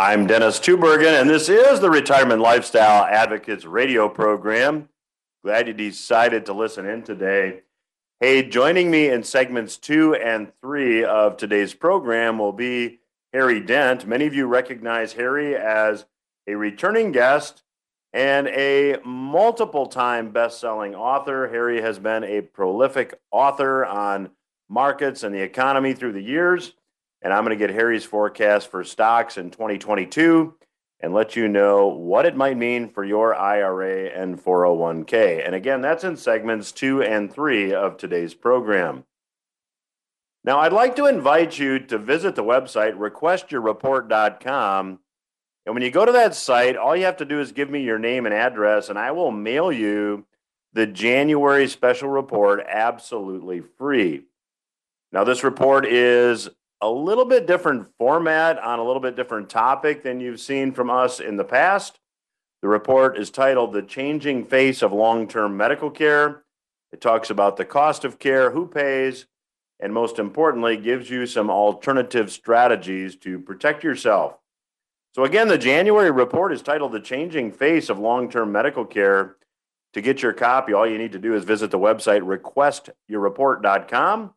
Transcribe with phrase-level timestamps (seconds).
[0.00, 4.88] I'm Dennis Tubbergen, and this is the Retirement Lifestyle Advocates radio program.
[5.42, 7.62] Glad you decided to listen in today.
[8.20, 13.00] Hey, joining me in segments two and three of today's program will be
[13.32, 14.06] Harry Dent.
[14.06, 16.06] Many of you recognize Harry as
[16.46, 17.64] a returning guest
[18.12, 21.48] and a multiple time best selling author.
[21.48, 24.30] Harry has been a prolific author on
[24.68, 26.74] markets and the economy through the years.
[27.22, 30.54] And I'm going to get Harry's forecast for stocks in 2022
[31.00, 35.44] and let you know what it might mean for your IRA and 401k.
[35.44, 39.04] And again, that's in segments two and three of today's program.
[40.44, 45.00] Now, I'd like to invite you to visit the website requestyourreport.com.
[45.66, 47.82] And when you go to that site, all you have to do is give me
[47.82, 50.24] your name and address, and I will mail you
[50.72, 54.24] the January special report absolutely free.
[55.12, 56.48] Now, this report is
[56.80, 60.90] a little bit different format on a little bit different topic than you've seen from
[60.90, 61.98] us in the past.
[62.62, 66.44] The report is titled The Changing Face of Long Term Medical Care.
[66.92, 69.26] It talks about the cost of care, who pays,
[69.80, 74.38] and most importantly, gives you some alternative strategies to protect yourself.
[75.14, 79.36] So, again, the January report is titled The Changing Face of Long Term Medical Care.
[79.94, 84.34] To get your copy, all you need to do is visit the website requestyourreport.com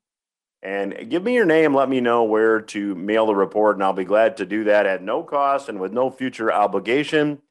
[0.64, 1.74] and give me your name.
[1.74, 4.86] Let me know where to mail the report, and I'll be glad to do that
[4.86, 7.42] at no cost and with no future obligation.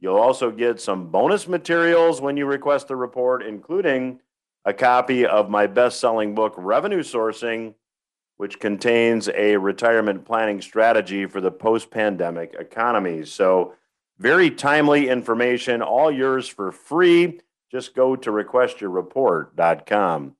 [0.00, 4.20] You'll also get some bonus materials when you request the report, including
[4.64, 7.74] a copy of my best selling book, Revenue Sourcing,
[8.36, 13.24] which contains a retirement planning strategy for the post pandemic economy.
[13.24, 13.74] So,
[14.18, 17.40] very timely information, all yours for free.
[17.70, 20.34] Just go to requestyourreport.com.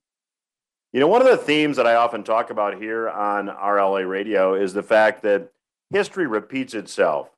[0.91, 4.55] You know, one of the themes that I often talk about here on RLA radio
[4.55, 5.51] is the fact that
[5.91, 7.29] history repeats itself.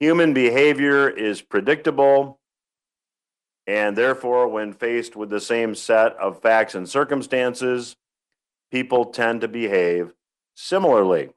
[0.00, 2.40] Human behavior is predictable,
[3.68, 7.96] and therefore, when faced with the same set of facts and circumstances,
[8.72, 10.12] people tend to behave
[10.54, 11.30] similarly.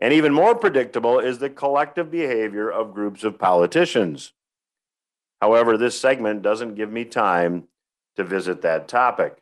[0.00, 4.34] And even more predictable is the collective behavior of groups of politicians.
[5.40, 7.68] However, this segment doesn't give me time
[8.16, 9.38] to visit that topic.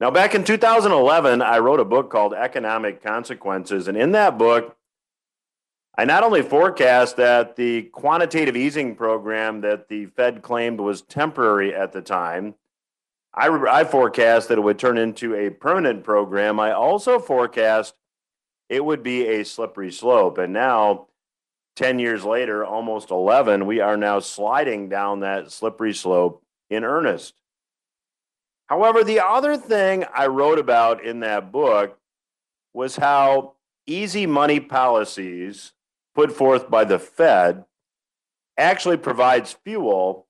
[0.00, 3.86] Now, back in 2011, I wrote a book called Economic Consequences.
[3.86, 4.74] And in that book,
[5.98, 11.74] I not only forecast that the quantitative easing program that the Fed claimed was temporary
[11.74, 12.54] at the time,
[13.34, 16.58] I, I forecast that it would turn into a permanent program.
[16.58, 17.94] I also forecast
[18.70, 20.38] it would be a slippery slope.
[20.38, 21.08] And now,
[21.76, 27.39] 10 years later, almost 11, we are now sliding down that slippery slope in earnest.
[28.70, 31.98] However, the other thing I wrote about in that book
[32.72, 33.54] was how
[33.84, 35.72] easy money policies
[36.14, 37.64] put forth by the Fed
[38.56, 40.28] actually provides fuel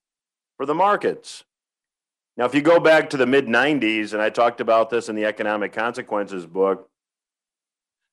[0.57, 1.45] for the markets.
[2.39, 5.17] Now, if you go back to the mid 90s, and I talked about this in
[5.17, 6.89] the Economic Consequences book,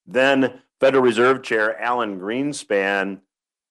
[0.06, 3.22] then Federal Reserve Chair Alan Greenspan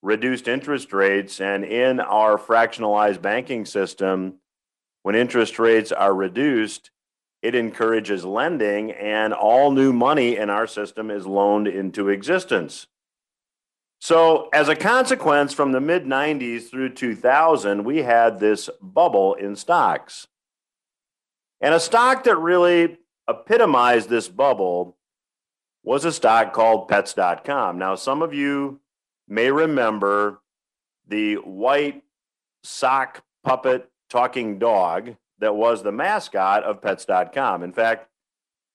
[0.01, 4.37] reduced interest rates, and in our fractionalized banking system,
[5.07, 6.91] when interest rates are reduced,
[7.41, 12.89] it encourages lending, and all new money in our system is loaned into existence.
[14.01, 19.55] So, as a consequence, from the mid 90s through 2000, we had this bubble in
[19.55, 20.27] stocks.
[21.61, 24.97] And a stock that really epitomized this bubble
[25.85, 27.79] was a stock called pets.com.
[27.79, 28.81] Now, some of you
[29.29, 30.41] may remember
[31.07, 32.03] the white
[32.65, 37.63] sock puppet talking dog that was the mascot of pets.com.
[37.63, 38.09] In fact,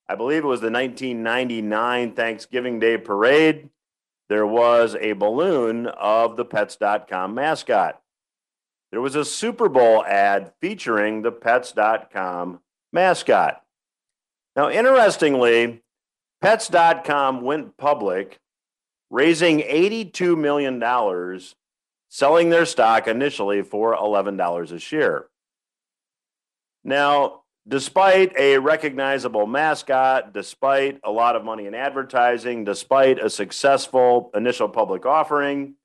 [0.07, 3.69] I believe it was the 1999 Thanksgiving Day parade.
[4.29, 8.01] There was a balloon of the pets.com mascot.
[8.91, 12.59] There was a Super Bowl ad featuring the pets.com
[12.91, 13.63] mascot.
[14.55, 15.81] Now, interestingly,
[16.41, 18.39] pets.com went public,
[19.09, 20.79] raising $82 million
[22.13, 25.27] selling their stock initially for $11 a share.
[26.83, 34.29] Now, despite a recognizable mascot, despite a lot of money in advertising, despite a successful
[34.35, 35.75] initial public offering,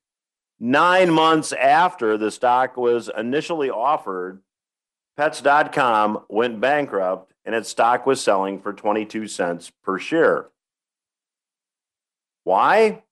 [0.59, 4.41] nine months after the stock was initially offered,
[5.15, 10.47] Pets.com went bankrupt and its stock was selling for 22 cents per share.
[12.43, 13.03] Why?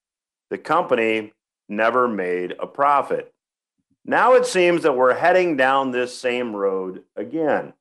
[0.50, 1.32] The company
[1.68, 3.34] never made a profit.
[4.06, 7.74] Now it seems that we're heading down this same road again.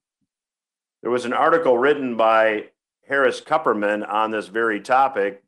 [1.02, 2.70] There was an article written by
[3.06, 5.42] Harris Kupperman on this very topic,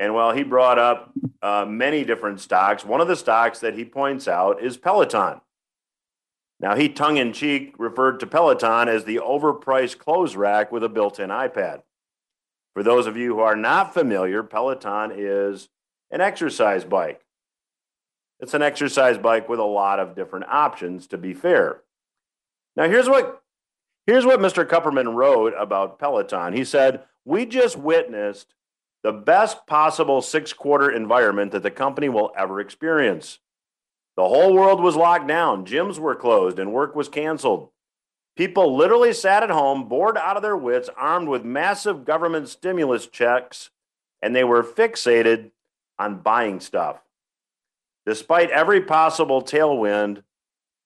[0.00, 3.84] And while he brought up uh, many different stocks, one of the stocks that he
[3.84, 5.42] points out is Peloton.
[6.58, 10.88] Now, he tongue in cheek referred to Peloton as the overpriced clothes rack with a
[10.88, 11.82] built in iPad.
[12.72, 15.68] For those of you who are not familiar, Peloton is
[16.10, 17.20] an exercise bike.
[18.40, 21.82] It's an exercise bike with a lot of different options, to be fair.
[22.76, 23.42] Now, here's what,
[24.06, 24.64] here's what Mr.
[24.64, 26.54] Kupperman wrote about Peloton.
[26.54, 28.54] He said, We just witnessed
[29.02, 33.38] the best possible six quarter environment that the company will ever experience.
[34.16, 37.70] The whole world was locked down, gyms were closed, and work was canceled.
[38.36, 43.06] People literally sat at home, bored out of their wits, armed with massive government stimulus
[43.06, 43.70] checks,
[44.22, 45.50] and they were fixated
[45.98, 47.00] on buying stuff.
[48.10, 50.24] Despite every possible tailwind,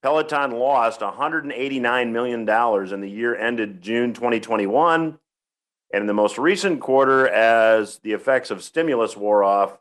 [0.02, 5.18] Peloton lost $189 million in the year ended June 2021.
[5.94, 9.78] And in the most recent quarter, as the effects of stimulus wore off,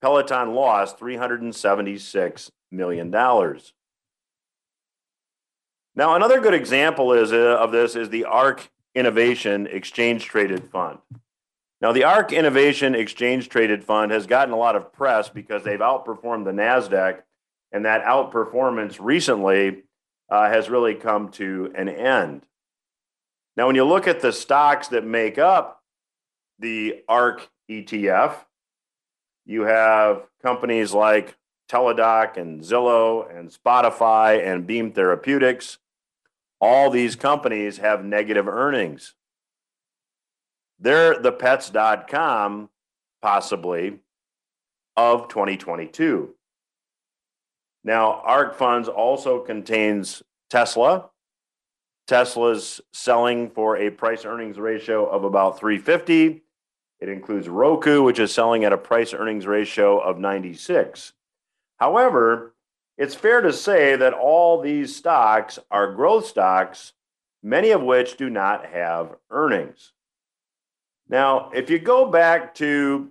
[0.00, 3.12] Peloton lost $376 million.
[3.12, 3.60] Now,
[6.16, 10.98] another good example is, uh, of this is the ARK Innovation Exchange Traded Fund.
[11.82, 15.80] Now, the ARK Innovation Exchange Traded Fund has gotten a lot of press because they've
[15.80, 17.22] outperformed the NASDAQ,
[17.72, 19.82] and that outperformance recently
[20.30, 22.46] uh, has really come to an end.
[23.56, 25.82] Now, when you look at the stocks that make up
[26.60, 28.36] the ARK ETF,
[29.44, 31.36] you have companies like
[31.68, 35.78] Teladoc and Zillow and Spotify and Beam Therapeutics.
[36.60, 39.14] All these companies have negative earnings.
[40.82, 42.68] They're the pets.com,
[43.22, 44.00] possibly,
[44.96, 46.34] of 2022.
[47.84, 51.10] Now, ARK Funds also contains Tesla.
[52.08, 56.42] Tesla's selling for a price earnings ratio of about 350.
[56.98, 61.12] It includes Roku, which is selling at a price earnings ratio of 96.
[61.76, 62.56] However,
[62.98, 66.92] it's fair to say that all these stocks are growth stocks,
[67.40, 69.92] many of which do not have earnings.
[71.12, 73.10] Now, if you go back to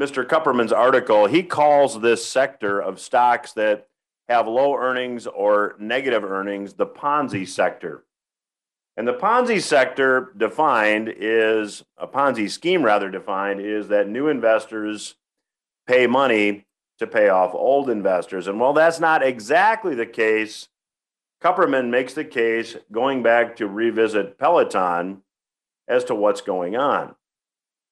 [0.00, 0.24] Mr.
[0.24, 3.88] Kupperman's article, he calls this sector of stocks that
[4.30, 8.04] have low earnings or negative earnings the Ponzi sector.
[8.96, 15.16] And the Ponzi sector defined is a Ponzi scheme, rather defined, is that new investors
[15.86, 16.64] pay money
[17.00, 18.46] to pay off old investors.
[18.46, 20.68] And while that's not exactly the case,
[21.42, 25.22] Kupperman makes the case going back to revisit Peloton
[25.90, 27.14] as to what's going on.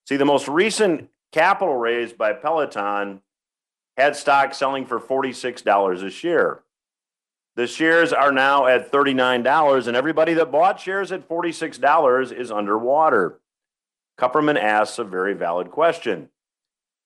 [0.06, 3.20] See, the most recent capital raised by Peloton
[3.96, 6.62] had stock selling for $46 a share.
[7.56, 13.40] The shares are now at $39, and everybody that bought shares at $46 is underwater.
[14.16, 16.28] Kupperman asks a very valid question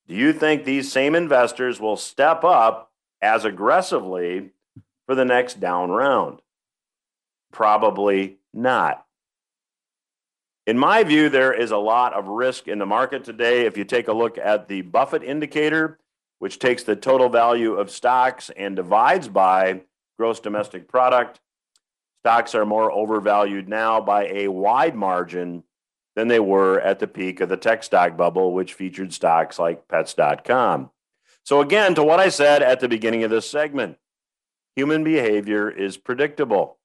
[0.07, 4.51] Do you think these same investors will step up as aggressively
[5.07, 6.41] for the next down round?
[7.51, 9.05] Probably not.
[10.65, 13.65] In my view, there is a lot of risk in the market today.
[13.65, 15.99] If you take a look at the Buffett indicator,
[16.39, 19.81] which takes the total value of stocks and divides by
[20.17, 21.41] gross domestic product,
[22.21, 25.63] stocks are more overvalued now by a wide margin
[26.15, 29.87] than they were at the peak of the tech stock bubble, which featured stocks like
[29.89, 30.91] pets.com.
[31.43, 33.97] So, again, to what I said at the beginning of this segment,
[34.77, 36.77] human behavior is predictable.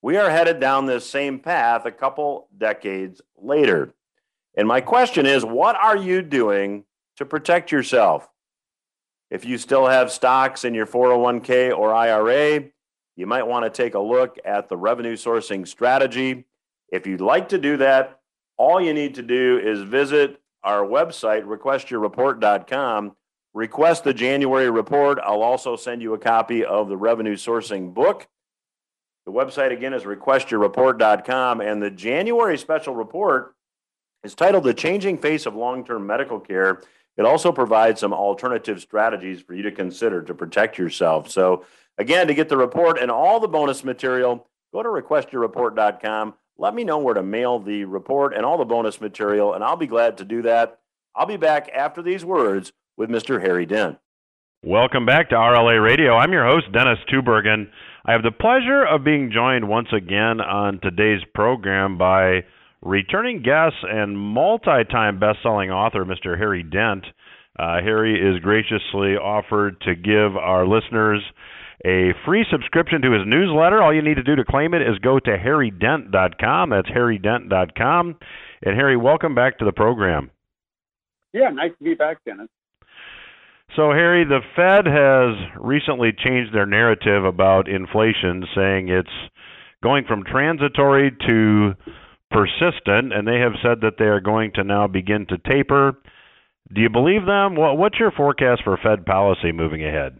[0.00, 3.92] We are headed down this same path a couple decades later.
[4.56, 6.84] And my question is what are you doing
[7.16, 8.28] to protect yourself?
[9.30, 12.64] If you still have stocks in your 401k or IRA,
[13.16, 16.46] you might want to take a look at the revenue sourcing strategy.
[16.90, 18.20] If you'd like to do that,
[18.56, 23.16] all you need to do is visit our website, requestyourreport.com,
[23.54, 25.18] request the January report.
[25.22, 28.28] I'll also send you a copy of the revenue sourcing book.
[29.28, 33.54] The website again is requestyourreport.com, and the January special report
[34.24, 36.80] is titled The Changing Face of Long Term Medical Care.
[37.18, 41.28] It also provides some alternative strategies for you to consider to protect yourself.
[41.30, 41.66] So,
[41.98, 46.32] again, to get the report and all the bonus material, go to requestyourreport.com.
[46.56, 49.76] Let me know where to mail the report and all the bonus material, and I'll
[49.76, 50.78] be glad to do that.
[51.14, 53.42] I'll be back after these words with Mr.
[53.42, 53.98] Harry Dent.
[54.64, 56.16] Welcome back to RLA Radio.
[56.16, 57.68] I'm your host, Dennis Tubbergen.
[58.08, 62.40] I have the pleasure of being joined once again on today's program by
[62.80, 66.38] returning guest and multi time best selling author, Mr.
[66.38, 67.04] Harry Dent.
[67.58, 71.20] Uh, Harry is graciously offered to give our listeners
[71.84, 73.82] a free subscription to his newsletter.
[73.82, 76.70] All you need to do to claim it is go to harrydent.com.
[76.70, 78.16] That's harrydent.com.
[78.62, 80.30] And Harry, welcome back to the program.
[81.34, 82.48] Yeah, nice to be back, Dennis.
[83.76, 89.08] So, Harry, the Fed has recently changed their narrative about inflation, saying it's
[89.82, 91.74] going from transitory to
[92.30, 95.92] persistent, and they have said that they are going to now begin to taper.
[96.74, 97.54] Do you believe them?
[97.56, 100.18] What's your forecast for Fed policy moving ahead?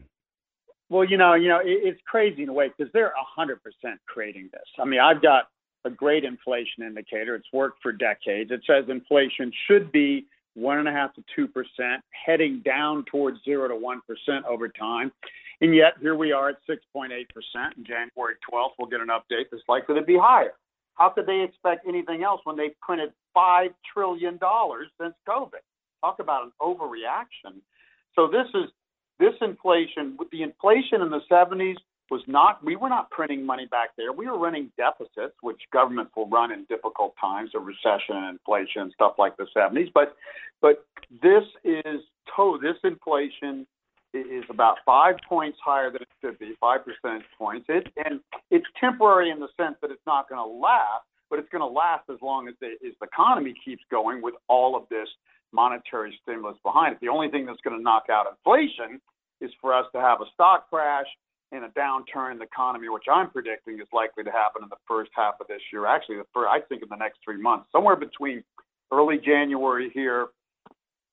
[0.88, 4.48] Well, you know, you know, it's crazy in a way because they're hundred percent creating
[4.52, 4.62] this.
[4.80, 5.48] I mean, I've got
[5.84, 7.34] a great inflation indicator.
[7.34, 8.50] It's worked for decades.
[8.50, 10.26] It says inflation should be
[10.58, 14.68] one and a half to two percent, heading down towards zero to one percent over
[14.68, 15.12] time.
[15.60, 17.76] And yet here we are at 6.8 percent.
[17.76, 20.54] And January 12th, we'll get an update that's likely to be higher.
[20.94, 25.62] How could they expect anything else when they've printed five trillion dollars since COVID?
[26.00, 27.60] Talk about an overreaction.
[28.14, 28.70] So this is
[29.18, 31.76] this inflation with the inflation in the 70s
[32.10, 34.12] was not we were not printing money back there.
[34.12, 38.90] We were running deficits which governments will run in difficult times of recession and inflation
[38.94, 40.16] stuff like the 70s but
[40.60, 40.84] but
[41.22, 42.00] this is
[42.36, 43.66] to this inflation
[44.14, 47.66] is about five points higher than it should be five percentage points.
[47.68, 51.48] It and it's temporary in the sense that it's not going to last but it's
[51.50, 54.88] going to last as long as the, as the economy keeps going with all of
[54.88, 55.08] this
[55.52, 57.00] monetary stimulus behind it.
[57.00, 59.00] The only thing that's going to knock out inflation
[59.40, 61.06] is for us to have a stock crash
[61.52, 64.76] and a downturn in the economy, which I'm predicting is likely to happen in the
[64.86, 65.86] first half of this year.
[65.86, 68.44] Actually, the first, I think in the next three months, somewhere between
[68.92, 70.28] early January here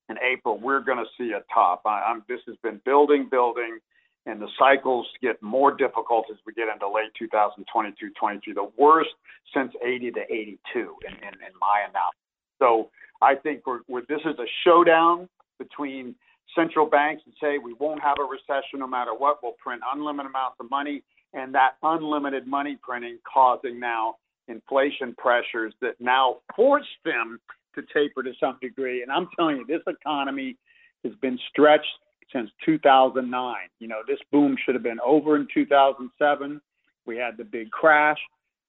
[0.09, 1.81] and April, we're going to see a top.
[1.85, 3.79] I, I'm, this has been building, building,
[4.25, 9.11] and the cycles get more difficult as we get into late 2022, 23, the worst
[9.53, 12.19] since 80 to 82 in, in, in my analysis.
[12.59, 12.89] So
[13.21, 16.15] I think we're, we're, this is a showdown between
[16.55, 19.39] central banks and say we won't have a recession no matter what.
[19.41, 24.15] We'll print unlimited amounts of money, and that unlimited money printing causing now
[24.47, 27.39] inflation pressures that now force them
[27.73, 29.01] to taper to some degree.
[29.01, 30.57] And I'm telling you, this economy
[31.03, 31.85] has been stretched
[32.31, 33.55] since 2009.
[33.79, 36.61] You know, this boom should have been over in 2007.
[37.05, 38.17] We had the big crash.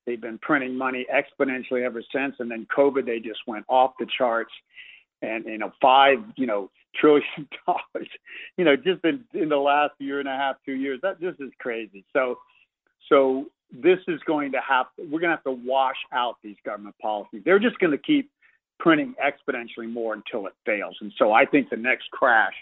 [0.07, 2.37] They've been printing money exponentially ever since.
[2.39, 4.53] And then COVID, they just went off the charts.
[5.27, 8.09] And, you know, five, you know, trillion dollars,
[8.57, 10.99] you know, just in, in the last year and a half, two years.
[11.03, 12.05] That this is crazy.
[12.15, 12.39] So,
[13.09, 16.97] so this is going to have we're going to have to wash out these government
[17.01, 17.43] policies.
[17.45, 18.31] They're just going to keep
[18.79, 20.97] printing exponentially more until it fails.
[21.01, 22.55] And so I think the next crash.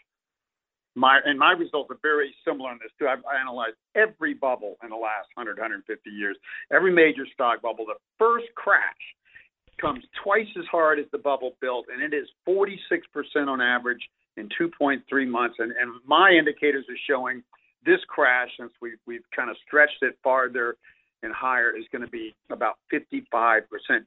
[0.97, 3.09] My and my results are very similar in this too.
[3.09, 6.37] I've analyzed every bubble in the last 100, 150 years,
[6.73, 7.85] every major stock bubble.
[7.87, 8.81] The first crash
[9.81, 14.01] comes twice as hard as the bubble built, and it is 46% on average
[14.37, 15.57] in 2.3 months.
[15.59, 17.43] And, and my indicators are showing
[17.85, 20.77] this crash, since we've, we've kind of stretched it farther
[21.23, 23.63] and higher, is going to be about 55%.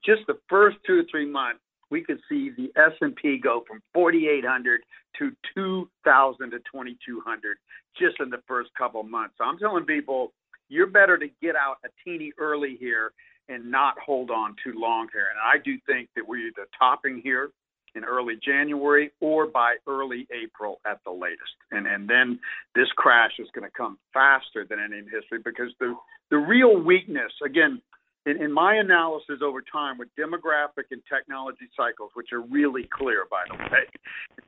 [0.05, 1.59] Just the first two or three months,
[1.89, 4.81] we could see the S&P go from 4,800
[5.19, 7.57] to 2,000 to 2,200
[7.97, 9.35] just in the first couple of months.
[9.37, 10.33] So I'm telling people,
[10.69, 13.11] you're better to get out a teeny early here
[13.49, 15.27] and not hold on too long here.
[15.29, 17.49] And I do think that we're either topping here
[17.95, 21.55] in early January or by early April at the latest.
[21.71, 22.39] And and then
[22.75, 25.95] this crash is going to come faster than any in history because the
[26.29, 27.81] the real weakness again
[28.25, 33.25] in, in my analysis over time with demographic and technology cycles, which are really clear
[33.29, 33.85] by the way,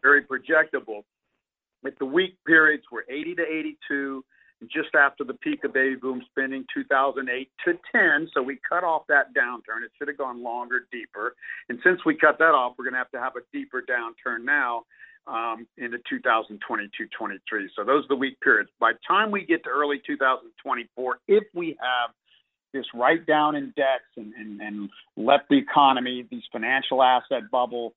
[0.02, 1.04] very projectable.
[1.84, 4.26] If the weak periods were 80 to 82,
[4.68, 8.30] just after the peak of baby boom spending 2008 to 10.
[8.34, 9.84] So we cut off that downturn.
[9.84, 11.36] It should have gone longer, deeper.
[11.70, 14.44] And since we cut that off, we're going to have to have a deeper downturn
[14.44, 14.84] now
[15.28, 17.70] um, into 2022 23.
[17.76, 18.70] So those are the weak periods.
[18.80, 22.12] By the time we get to early 2024, if we have
[22.74, 27.94] this write down in debts and, and, and let the economy, these financial asset bubble,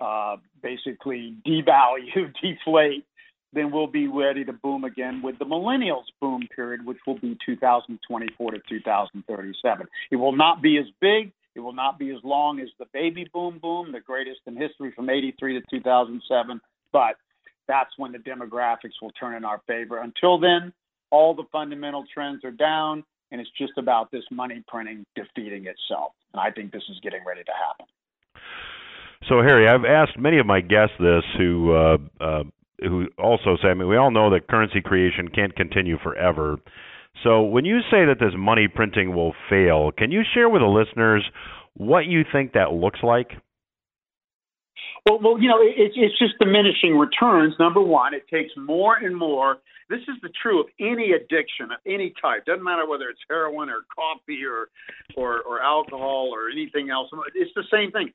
[0.00, 3.06] uh, basically devalue, deflate,
[3.52, 7.36] then we'll be ready to boom again with the millennials boom period, which will be
[7.44, 9.86] 2024 to 2037.
[10.10, 11.32] It will not be as big.
[11.54, 14.92] It will not be as long as the baby boom boom, the greatest in history
[14.96, 16.60] from 83 to 2007.
[16.92, 17.16] But
[17.68, 19.98] that's when the demographics will turn in our favor.
[19.98, 20.72] Until then,
[21.10, 26.12] all the fundamental trends are down, and it's just about this money printing defeating itself.
[26.32, 27.86] And I think this is getting ready to happen.
[29.28, 32.42] So, Harry, I've asked many of my guests this who uh, uh,
[32.82, 36.58] who also say, I mean, we all know that currency creation can't continue forever.
[37.22, 40.66] So when you say that this money printing will fail, can you share with the
[40.66, 41.24] listeners
[41.74, 43.30] what you think that looks like?
[45.08, 47.54] Well, well, you know, it, it's just diminishing returns.
[47.58, 49.58] Number one, it takes more and more.
[49.90, 52.46] This is the true of any addiction of any type.
[52.46, 54.68] Doesn't matter whether it's heroin or coffee or,
[55.16, 57.10] or, or alcohol or anything else.
[57.34, 58.12] It's the same thing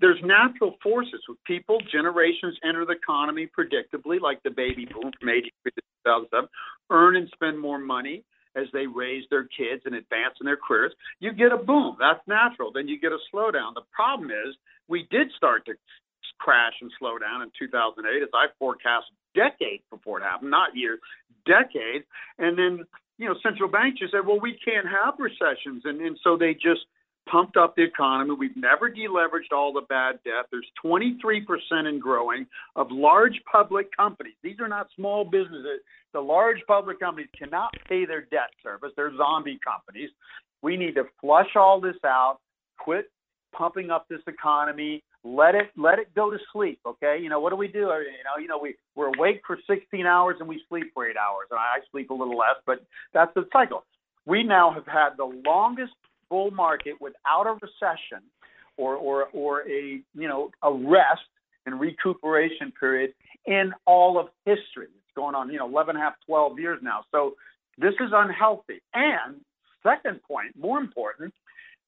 [0.00, 5.28] there's natural forces with people, generations enter the economy predictably, like the baby boom from
[5.28, 6.48] 83 to 2007,
[6.90, 8.24] earn and spend more money
[8.56, 10.92] as they raise their kids and advance in their careers.
[11.20, 11.96] You get a boom.
[12.00, 12.72] That's natural.
[12.72, 13.74] Then you get a slowdown.
[13.74, 14.56] The problem is
[14.88, 15.74] we did start to
[16.38, 20.98] crash and slow down in 2008, as I forecast decades before it happened, not years,
[21.44, 22.04] decades.
[22.38, 22.84] And then,
[23.18, 25.82] you know, central banks just said, well, we can't have recessions.
[25.84, 26.84] And, and so they just
[27.30, 28.34] pumped up the economy.
[28.38, 30.46] We've never deleveraged all the bad debt.
[30.50, 34.34] There's 23% and growing of large public companies.
[34.42, 35.80] These are not small businesses.
[36.12, 38.92] The large public companies cannot pay their debt service.
[38.96, 40.10] They're zombie companies.
[40.62, 42.38] We need to flush all this out,
[42.78, 43.10] quit
[43.52, 47.50] pumping up this economy, let it let it go to sleep okay you know what
[47.50, 50.48] do we do uh, you know you know we we're awake for 16 hours and
[50.48, 53.84] we sleep for 8 hours and i sleep a little less but that's the cycle
[54.24, 55.94] we now have had the longest
[56.28, 58.22] bull market without a recession
[58.76, 61.22] or or or a you know a rest
[61.66, 63.12] and recuperation period
[63.46, 64.86] in all of history.
[64.86, 67.04] It's going on you know 11 half 12 years now.
[67.10, 67.34] So
[67.78, 68.80] this is unhealthy.
[68.94, 69.40] And
[69.82, 71.32] second point more important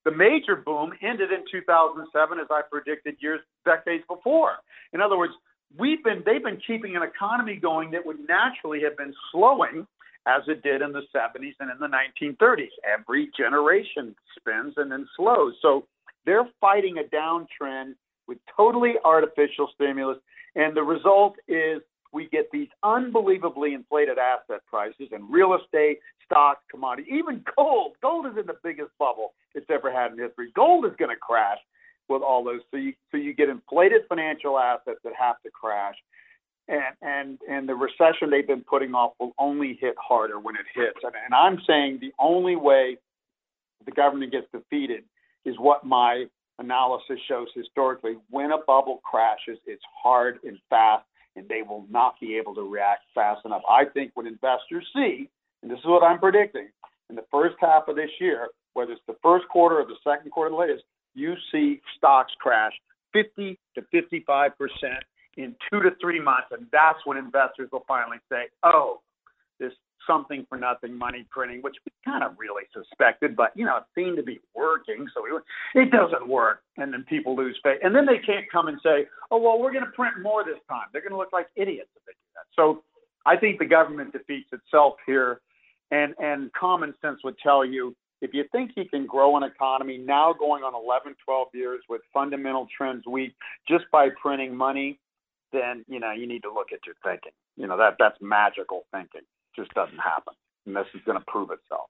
[0.05, 4.57] the major boom ended in 2007, as I predicted years, decades before.
[4.95, 5.35] In other words,
[5.77, 9.87] we've been they've been keeping an economy going that would naturally have been slowing
[10.29, 12.69] as it did in the 70s and in the 1930s.
[12.87, 15.55] Every generation spins and then slows.
[15.63, 15.87] So
[16.27, 17.95] they're fighting a downtrend
[18.27, 20.19] with totally artificial stimulus,
[20.55, 21.81] and the result is
[22.13, 27.93] we get these unbelievably inflated asset prices and real estate, stocks, commodities, even gold.
[28.03, 30.53] Gold is in the biggest bubble it's ever had in history.
[30.55, 31.59] Gold is going to crash
[32.09, 32.61] with all those.
[32.71, 35.95] So you so you get inflated financial assets that have to crash.
[36.69, 40.67] And, and and the recession they've been putting off will only hit harder when it
[40.75, 40.99] hits.
[41.03, 42.99] And, and I'm saying the only way
[43.87, 45.05] the government gets defeated
[45.45, 46.27] is what my
[46.59, 48.17] analysis shows historically.
[48.29, 51.05] When a bubble crashes, it's hard and fast
[51.39, 53.63] and they will not be able to react fast enough.
[53.69, 55.31] I think when investors see,
[55.63, 56.69] and this is what I'm predicting,
[57.09, 60.31] in the first half of this year, whether it's the first quarter or the second
[60.31, 62.73] quarter, the latest, you see stocks crash
[63.13, 65.05] 50 to 55 percent
[65.39, 69.01] in two to three months, and that's when investors will finally say, "Oh,
[69.59, 69.73] this
[70.09, 73.85] something for nothing money printing, which we kind of really suspected, but you know, it
[73.95, 75.07] seemed to be working.
[75.15, 76.63] So we, it doesn't work.
[76.77, 77.79] And then people lose faith.
[77.85, 80.59] And then they can't come and say, oh, well, we're going to print more this
[80.69, 80.87] time.
[80.93, 82.47] They're going to look like idiots if they do that.
[82.57, 82.83] So
[83.27, 85.41] I think the government defeats itself here.
[85.91, 89.97] And, and common sense would tell you if you think you can grow an economy
[89.97, 93.35] now going on 11, 12 years with fundamental trends weak
[93.69, 94.99] just by printing money,
[95.53, 97.33] then you know you need to look at your thinking.
[97.57, 99.23] You know that that's magical thinking
[99.57, 100.35] just doesn't happen.
[100.67, 101.89] And this is going to prove itself.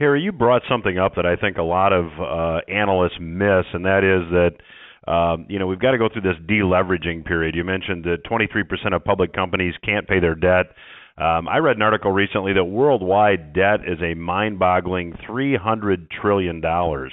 [0.00, 3.84] Harry, you brought something up that I think a lot of uh, analysts miss, and
[3.84, 7.54] that is that um, you know we've got to go through this deleveraging period.
[7.54, 10.66] You mentioned that 23% of public companies can't pay their debt.
[11.16, 17.12] Um, I read an article recently that worldwide debt is a mind-boggling 300 trillion dollars.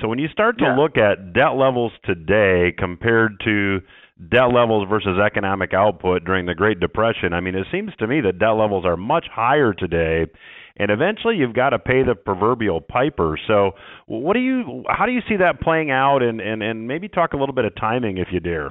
[0.00, 0.76] So when you start to yeah.
[0.76, 3.78] look at debt levels today compared to
[4.30, 8.20] debt levels versus economic output during the Great Depression, I mean, it seems to me
[8.22, 10.26] that debt levels are much higher today.
[10.80, 13.36] And eventually, you've got to pay the proverbial piper.
[13.48, 13.72] So,
[14.06, 14.84] what do you?
[14.88, 16.22] How do you see that playing out?
[16.22, 18.70] And and and maybe talk a little bit of timing, if you dare.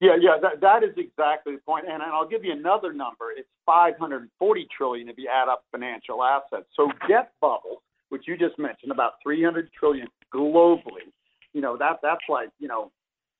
[0.00, 1.84] Yeah, yeah, that, that is exactly the point.
[1.84, 3.32] And, and I'll give you another number.
[3.36, 6.66] It's 540 trillion if you add up financial assets.
[6.74, 11.12] So debt bubbles, which you just mentioned, about 300 trillion globally.
[11.52, 12.90] You know that that's like you know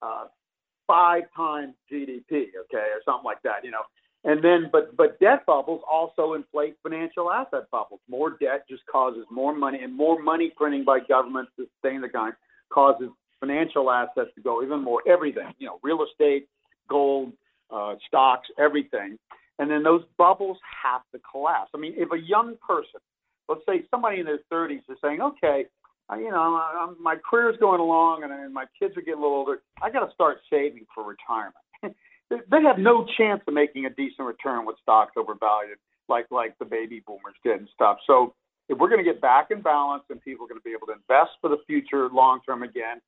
[0.03, 0.25] uh,
[0.91, 3.83] five times GDP, okay, or something like that, you know.
[4.25, 8.01] And then, but but debt bubbles also inflate financial asset bubbles.
[8.09, 12.09] More debt just causes more money, and more money printing by governments to sustain the
[12.09, 12.35] kind
[12.71, 15.03] causes financial assets to go even more.
[15.07, 16.49] Everything, you know, real estate,
[16.89, 17.33] gold,
[17.71, 19.17] uh, stocks, everything.
[19.59, 21.71] And then those bubbles have to collapse.
[21.75, 23.01] I mean, if a young person,
[23.49, 25.67] let's say somebody in their 30s is saying, okay,
[26.17, 29.39] you know, I'm, my career's going along and, and my kids are getting a little
[29.39, 29.63] older.
[29.83, 31.55] I got to start saving for retirement.
[32.31, 36.65] they have no chance of making a decent return with stocks overvalued, like like the
[36.65, 37.99] baby boomers did and stuff.
[38.07, 38.35] So
[38.69, 40.87] if we're going to get back in balance and people are going to be able
[40.89, 43.01] to invest for the future long term again,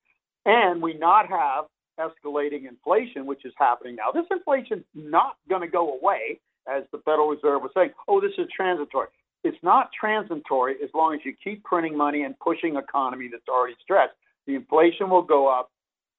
[0.45, 1.65] and we not have
[1.99, 4.11] escalating inflation, which is happening now.
[4.11, 7.91] This inflation's not going to go away, as the Federal Reserve was saying.
[8.07, 9.07] Oh, this is transitory
[9.43, 13.75] it's not transitory as long as you keep printing money and pushing economy that's already
[13.81, 14.13] stressed.
[14.47, 15.69] The inflation will go up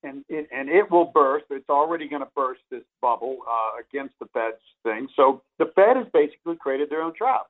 [0.03, 1.47] and it, and it will burst.
[1.51, 5.09] It's already going to burst this bubble uh, against the Fed's thing.
[5.17, 7.47] So the Fed has basically created their own trap.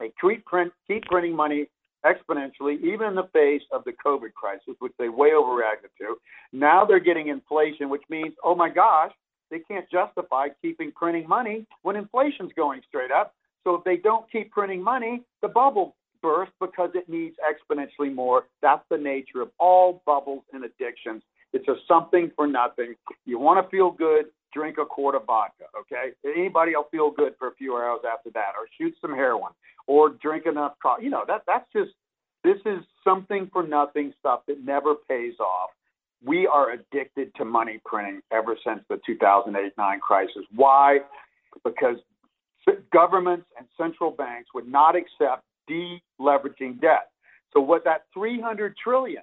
[0.00, 1.66] They keep print keep printing money
[2.04, 6.16] exponentially, even in the face of the COVID crisis, which they way overreacted to.
[6.52, 9.12] Now they're getting inflation, which means, oh my gosh,
[9.50, 13.34] they can't justify keeping printing money when inflation's going straight up.
[13.64, 18.44] So if they don't keep printing money, the bubble bursts because it needs exponentially more.
[18.62, 21.22] That's the nature of all bubbles and addictions.
[21.52, 22.94] It's a something for nothing.
[23.26, 26.12] You want to feel good, drink a quart of vodka, okay?
[26.24, 29.52] Anybody will feel good for a few hours after that, or shoot some heroin,
[29.86, 31.04] or drink enough coffee.
[31.04, 31.90] You know, that that's just
[32.42, 35.70] this is something for nothing stuff that never pays off.
[36.24, 40.44] We are addicted to money printing ever since the 2008-9 crisis.
[40.54, 41.00] Why?
[41.62, 41.96] Because
[42.92, 47.10] governments and central banks would not accept deleveraging debt.
[47.52, 49.22] So what that 300 trillion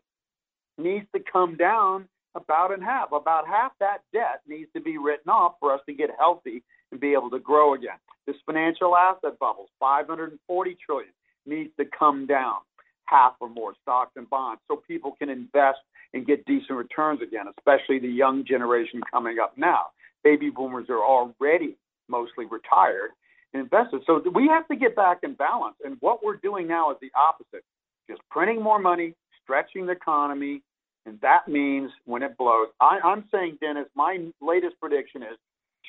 [0.77, 3.11] needs to come down about in half.
[3.11, 6.99] About half that debt needs to be written off for us to get healthy and
[6.99, 7.97] be able to grow again.
[8.25, 11.11] This financial asset bubble, 540 trillion,
[11.45, 12.57] needs to come down
[13.05, 15.79] half or more stocks and bonds so people can invest
[16.13, 19.87] and get decent returns again, especially the young generation coming up now.
[20.23, 21.75] Baby boomers are already
[22.07, 23.11] mostly retired
[23.53, 24.01] investors.
[24.05, 25.75] So we have to get back in balance.
[25.83, 27.63] And what we're doing now is the opposite
[28.09, 30.61] just printing more money, stretching the economy.
[31.05, 35.37] And that means when it blows, I, I'm saying, Dennis, my latest prediction is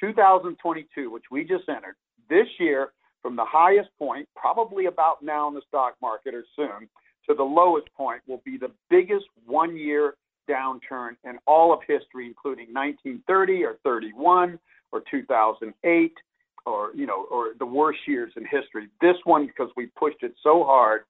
[0.00, 1.96] 2022, which we just entered,
[2.30, 6.88] this year, from the highest point, probably about now in the stock market or soon,
[7.28, 10.14] to the lowest point will be the biggest one year
[10.50, 14.58] downturn in all of history, including 1930 or 31
[14.90, 16.12] or 2008
[16.66, 18.88] or you know or the worst years in history.
[19.00, 21.02] This one because we pushed it so hard,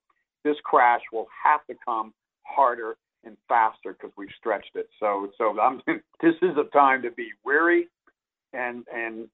[0.44, 2.12] this crash will have to come
[2.42, 4.88] harder and faster because we've stretched it.
[4.98, 5.80] So so I'm
[6.22, 7.88] this is a time to be weary
[8.52, 9.28] and and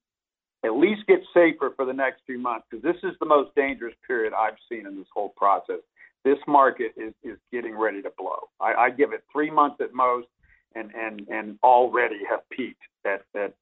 [0.65, 3.95] at least get safer for the next few months because this is the most dangerous
[4.07, 5.81] period I've seen in this whole process.
[6.25, 8.49] This market is is getting ready to blow.
[8.61, 10.27] I, I give it three months at most,
[10.75, 13.55] and and and already have peaked at at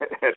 [0.22, 0.34] at.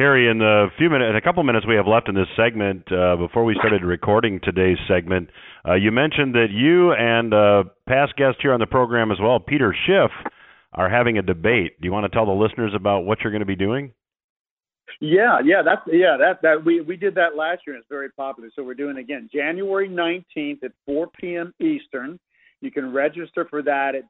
[0.00, 2.90] Harry, in the few minutes, in a couple minutes we have left in this segment,
[2.90, 5.28] uh, before we started recording today's segment,
[5.68, 9.38] uh, you mentioned that you and uh, past guest here on the program as well,
[9.38, 10.10] Peter Schiff,
[10.72, 11.78] are having a debate.
[11.78, 13.92] Do you want to tell the listeners about what you're going to be doing?
[15.02, 18.08] Yeah, yeah, that's yeah, that that we we did that last year and it's very
[18.10, 18.48] popular.
[18.56, 21.52] So we're doing it again January 19th at 4 p.m.
[21.60, 22.18] Eastern.
[22.62, 24.04] You can register for that at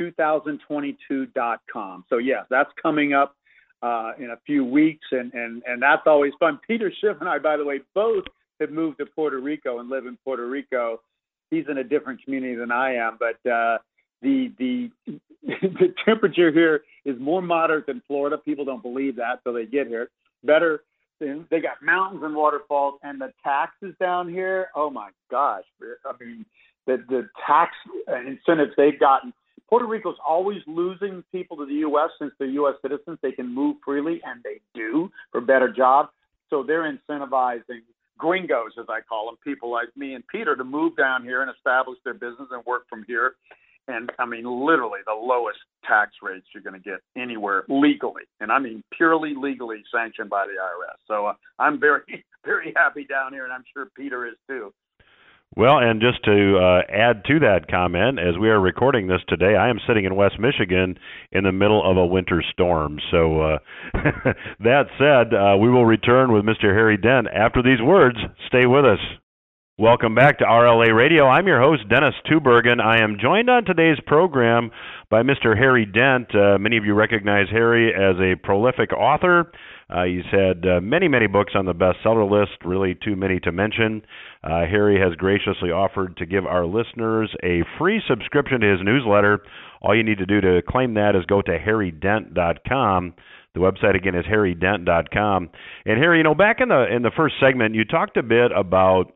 [0.00, 2.04] debate2022.com.
[2.08, 3.36] So yes, that's coming up
[3.84, 6.58] uh, in a few weeks, and and and that's always fun.
[6.66, 8.24] Peter Schiff and I, by the way, both
[8.60, 11.00] have moved to Puerto Rico and live in Puerto Rico.
[11.50, 13.78] He's in a different community than I am, but uh,
[14.22, 14.90] the the
[15.42, 18.38] the temperature here is more moderate than Florida.
[18.38, 20.08] People don't believe that, so they get here.
[20.42, 20.82] Better,
[21.20, 24.68] they got mountains and waterfalls, and the taxes down here.
[24.74, 25.64] Oh my gosh!
[26.06, 26.46] I mean,
[26.86, 27.72] the the tax
[28.08, 29.34] incentives they've gotten
[29.68, 32.10] Puerto Rico's always losing people to the U.S.
[32.18, 32.74] since they're U.S.
[32.82, 33.18] citizens.
[33.22, 36.10] They can move freely, and they do for better jobs.
[36.50, 37.82] So they're incentivizing
[38.18, 41.50] gringos, as I call them, people like me and Peter, to move down here and
[41.50, 43.34] establish their business and work from here.
[43.88, 48.50] And I mean, literally the lowest tax rates you're going to get anywhere legally, and
[48.50, 50.96] I mean purely legally sanctioned by the IRS.
[51.06, 54.72] So uh, I'm very, very happy down here, and I'm sure Peter is too.
[55.56, 59.54] Well, and just to uh, add to that comment, as we are recording this today,
[59.54, 60.98] I am sitting in West Michigan
[61.30, 62.98] in the middle of a winter storm.
[63.12, 63.58] So, uh,
[64.58, 66.74] that said, uh, we will return with Mr.
[66.74, 68.16] Harry Dent after these words.
[68.48, 68.98] Stay with us.
[69.78, 71.26] Welcome back to RLA Radio.
[71.26, 72.80] I'm your host, Dennis Tubbergen.
[72.80, 74.72] I am joined on today's program
[75.08, 75.56] by Mr.
[75.56, 76.34] Harry Dent.
[76.34, 79.52] Uh, many of you recognize Harry as a prolific author.
[79.94, 83.52] Uh, he's had uh, many, many books on the bestseller list, really too many to
[83.52, 84.02] mention.
[84.42, 89.40] Uh, Harry has graciously offered to give our listeners a free subscription to his newsletter.
[89.80, 93.14] All you need to do to claim that is go to harrydent.com.
[93.54, 95.50] The website again is harrydent.com.
[95.86, 98.50] And Harry, you know, back in the in the first segment, you talked a bit
[98.50, 99.12] about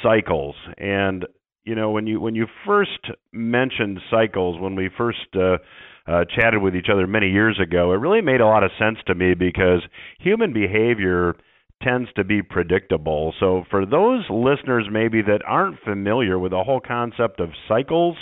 [0.00, 1.26] cycles, and
[1.64, 5.56] you know, when you when you first mentioned cycles, when we first uh,
[6.06, 8.98] uh, chatted with each other many years ago, it really made a lot of sense
[9.06, 9.82] to me because
[10.18, 11.36] human behavior
[11.82, 13.34] tends to be predictable.
[13.40, 18.16] So, for those listeners maybe that aren't familiar with the whole concept of cycles,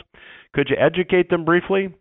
[0.54, 1.94] could you educate them briefly?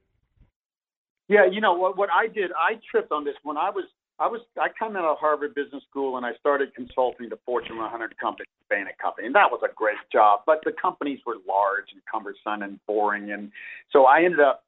[1.27, 1.97] Yeah, you know what?
[1.97, 3.85] What I did, I tripped on this when I was
[4.19, 7.77] I was I come out of Harvard Business School and I started consulting to Fortune
[7.77, 10.41] 100 companies, Bain Company, and that was a great job.
[10.45, 13.51] But the companies were large and cumbersome and boring, and
[13.91, 14.63] so I ended up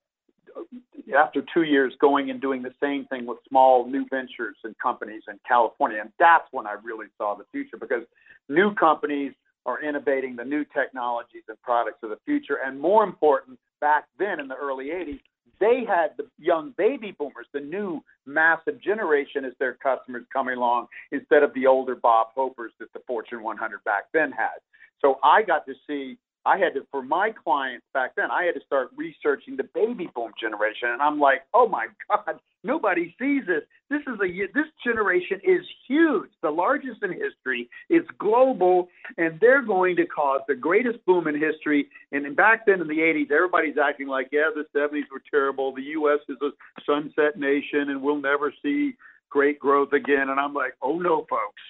[1.17, 5.23] after two years going and doing the same thing with small new ventures and companies
[5.27, 5.99] in California.
[6.01, 8.03] And that's when I really saw the future because
[8.47, 9.33] new companies
[9.65, 12.59] are innovating the new technologies and products of the future.
[12.65, 15.19] And more important, back then in the early 80s,
[15.59, 20.87] they had the young baby boomers, the new massive generation as their customers coming along
[21.11, 24.59] instead of the older Bob Hopers that the Fortune 100 back then had.
[25.01, 28.55] So I got to see I had to, for my clients back then, I had
[28.55, 30.89] to start researching the baby boom generation.
[30.89, 33.63] And I'm like, oh my God, nobody sees this.
[33.89, 37.69] This is a, this generation is huge, the largest in history.
[37.89, 41.89] It's global, and they're going to cause the greatest boom in history.
[42.11, 45.73] And back then in the 80s, everybody's acting like, yeah, the 70s were terrible.
[45.73, 46.19] The U.S.
[46.29, 46.51] is a
[46.85, 48.93] sunset nation, and we'll never see
[49.29, 50.29] great growth again.
[50.29, 51.61] And I'm like, oh no, folks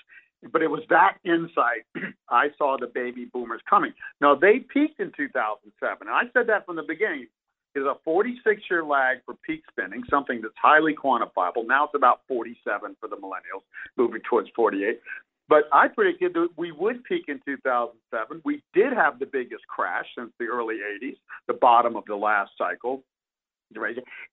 [0.52, 1.86] but it was that insight
[2.30, 3.94] I saw the baby boomers coming.
[4.22, 7.28] Now they peaked in 2007, and I said that from the beginning.
[7.76, 11.68] Is a 46 year lag for peak spending, something that's highly quantifiable.
[11.68, 13.62] Now it's about 47 for the millennials,
[13.96, 15.00] moving towards 48.
[15.48, 18.42] But I predicted that we would peak in 2007.
[18.44, 22.52] We did have the biggest crash since the early 80s, the bottom of the last
[22.58, 23.04] cycle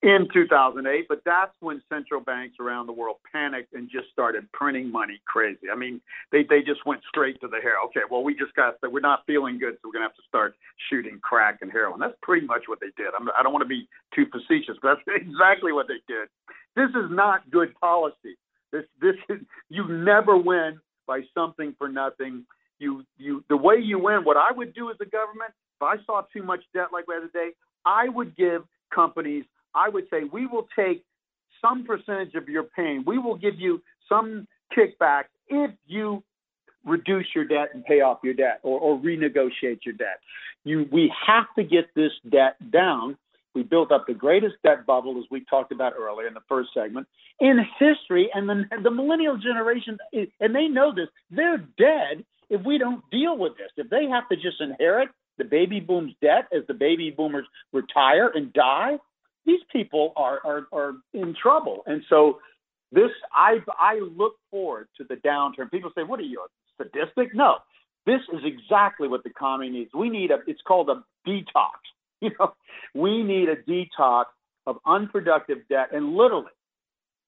[0.02, 4.90] in 2008, but that's when central banks around the world panicked and just started printing
[4.90, 5.68] money crazy.
[5.70, 6.00] I mean,
[6.32, 7.74] they they just went straight to the hair.
[7.86, 10.54] Okay, well we just got we're not feeling good, so we're gonna have to start
[10.88, 12.00] shooting crack and heroin.
[12.00, 13.08] That's pretty much what they did.
[13.18, 16.28] I'm, I don't want to be too facetious, but that's exactly what they did.
[16.74, 18.36] This is not good policy.
[18.72, 22.44] This this is you never win by something for nothing.
[22.78, 24.24] You you the way you win.
[24.24, 27.14] What I would do as a government, if I saw too much debt like we
[27.14, 27.50] had today,
[27.84, 29.44] I would give companies,
[29.74, 31.04] I would say we will take
[31.60, 33.04] some percentage of your pain.
[33.06, 34.46] We will give you some
[34.76, 36.22] kickback if you
[36.84, 40.20] reduce your debt and pay off your debt or, or renegotiate your debt.
[40.64, 43.16] You, we have to get this debt down.
[43.54, 46.70] We built up the greatest debt bubble, as we talked about earlier in the first
[46.74, 47.06] segment,
[47.40, 48.28] in history.
[48.34, 53.36] And the, the millennial generation, and they know this, they're dead if we don't deal
[53.36, 53.70] with this.
[53.76, 58.30] If they have to just inherit the baby boom's debt as the baby boomers retire
[58.34, 58.98] and die,
[59.44, 61.82] these people are, are, are in trouble.
[61.86, 62.40] And so
[62.92, 65.70] this, I, I look forward to the downturn.
[65.70, 67.34] People say, what are you, a sadistic?
[67.34, 67.56] No,
[68.06, 69.90] this is exactly what the economy needs.
[69.94, 71.44] We need a, it's called a detox.
[72.22, 72.54] You know,
[72.94, 74.24] we need a detox
[74.66, 75.88] of unproductive debt.
[75.92, 76.50] And literally,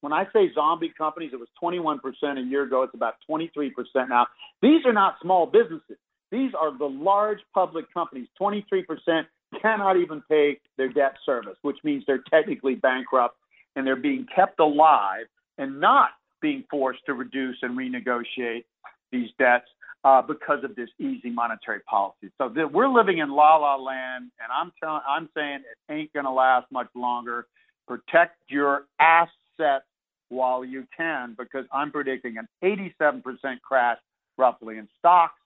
[0.01, 1.99] when I say zombie companies, it was 21%
[2.39, 2.81] a year ago.
[2.81, 3.71] It's about 23%
[4.09, 4.25] now.
[4.63, 5.97] These are not small businesses.
[6.31, 8.27] These are the large public companies.
[8.39, 9.25] 23%
[9.61, 13.35] cannot even pay their debt service, which means they're technically bankrupt
[13.75, 15.25] and they're being kept alive
[15.57, 16.09] and not
[16.41, 18.65] being forced to reduce and renegotiate
[19.11, 19.65] these debts
[20.03, 22.29] uh, because of this easy monetary policy.
[22.37, 26.13] So the, we're living in la la land, and I'm telling, I'm saying it ain't
[26.13, 27.47] going to last much longer.
[27.87, 29.85] Protect your assets
[30.29, 33.23] while you can, because I'm predicting an 87%
[33.61, 33.97] crash
[34.37, 35.38] roughly in stocks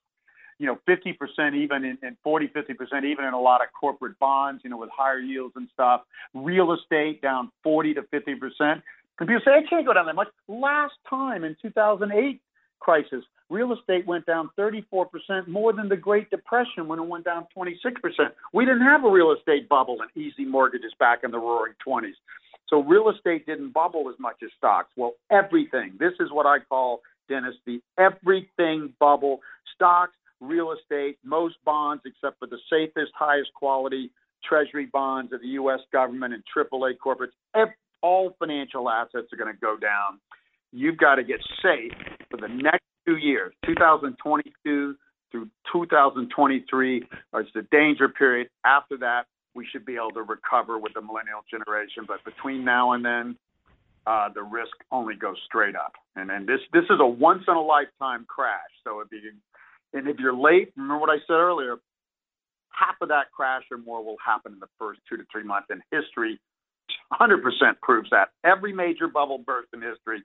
[0.63, 4.62] you know, 50% even in, in 40, 50% even in a lot of corporate bonds,
[4.63, 6.02] you know, with higher yields and stuff.
[6.34, 8.21] Real estate down 40 to 50%.
[8.62, 8.82] And
[9.19, 10.30] people say, I can't go down that much.
[10.47, 12.39] Last time in 2008
[12.80, 17.45] crisis, real estate went down 34% more than the Great Depression when it went down
[17.56, 17.76] 26%.
[18.54, 22.13] We didn't have a real estate bubble and easy mortgages back in the roaring 20s.
[22.69, 24.91] So real estate didn't bubble as much as stocks.
[24.95, 25.93] Well, everything.
[25.99, 29.41] This is what I call, Dennis, the everything bubble.
[29.76, 34.12] Stocks, real estate, most bonds, except for the safest, highest quality
[34.43, 35.79] treasury bonds of the U.S.
[35.91, 37.32] government and AAA corporates,
[38.01, 40.19] all financial assets are going to go down.
[40.71, 41.93] You've got to get safe
[42.29, 44.95] for the next two years, 2022
[45.32, 47.03] through 2023 is
[47.56, 48.47] the danger period.
[48.65, 49.23] After that,
[49.56, 52.06] we should be able to recover with the millennial generation.
[52.08, 53.36] But between now and then,
[54.06, 55.93] uh, the risk only goes straight up.
[56.15, 58.69] And then this this is a once in a lifetime crash.
[58.84, 59.21] So it'd be
[59.93, 61.77] and if you're late, remember what I said earlier,
[62.71, 65.67] half of that crash or more will happen in the first two to three months.
[65.69, 66.39] And history
[67.12, 67.41] 100%
[67.82, 68.29] proves that.
[68.43, 70.23] Every major bubble burst in history,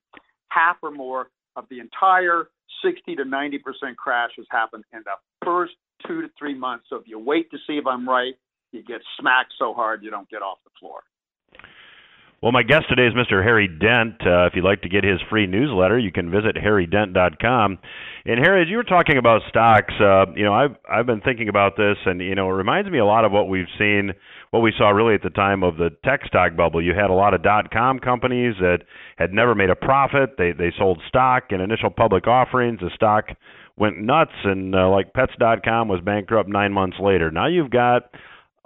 [0.49, 2.49] half or more of the entire
[2.85, 5.13] 60 to 90% crash has happened in the
[5.45, 5.75] first
[6.07, 6.87] two to three months.
[6.89, 8.35] So if you wait to see if I'm right,
[8.73, 11.01] you get smacked so hard you don't get off the floor.
[12.41, 13.43] Well, my guest today is Mr.
[13.43, 14.15] Harry Dent.
[14.25, 17.79] Uh, if you'd like to get his free newsletter, you can visit harrydent.com.
[18.27, 21.49] And Harry, as you were talking about stocks, uh, you know, I've I've been thinking
[21.49, 24.13] about this, and you know, it reminds me a lot of what we've seen,
[24.53, 26.81] what we saw really at the time of the tech stock bubble.
[26.81, 28.83] You had a lot of dot com companies that
[29.17, 30.37] had never made a profit.
[30.39, 32.79] They they sold stock in initial public offerings.
[32.79, 33.31] The stock
[33.77, 37.33] went nuts, and uh, like Pets.com was bankrupt nine months later.
[37.33, 38.11] Now you've got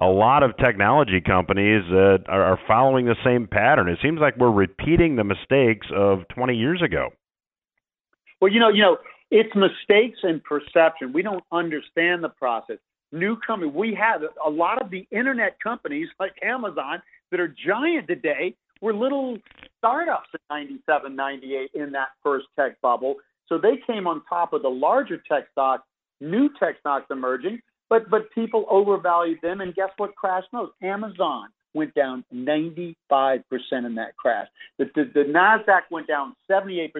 [0.02, 3.88] a lot of technology companies that are, following the same pattern.
[3.88, 7.10] It seems like we're repeating the mistakes of 20 years ago.
[8.40, 8.96] Well, you know, you know,
[9.30, 11.12] It's mistakes and perception.
[11.12, 12.78] We don't understand the process.
[13.12, 18.08] New company, we have a lot of the internet companies like Amazon that are giant
[18.08, 19.38] today were little
[19.78, 23.16] startups in 97, 98 in that first tech bubble.
[23.48, 25.84] So they came on top of the larger tech stocks,
[26.20, 27.60] new tech stocks emerging,
[27.92, 29.60] but but people overvalued them.
[29.60, 30.72] And guess what crashed most?
[30.82, 32.94] Amazon went down 95%
[33.70, 34.48] in that crash.
[34.78, 36.90] The, the, the NASDAQ went down 78%,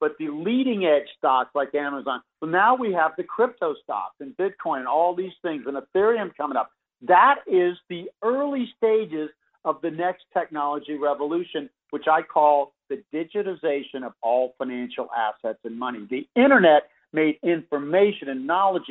[0.00, 4.36] but the leading edge stocks like Amazon, so now we have the crypto stocks and
[4.36, 6.70] Bitcoin and all these things and Ethereum coming up.
[7.02, 9.30] That is the early stages
[9.64, 15.78] of the next technology revolution, which I call the digitization of all financial assets and
[15.78, 16.06] money.
[16.10, 18.84] The internet made information and knowledge,